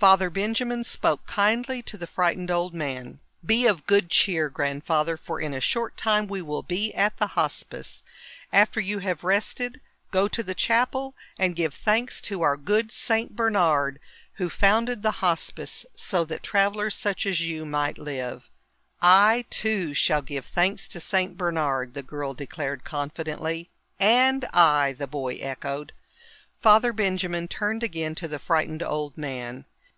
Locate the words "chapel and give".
10.54-11.74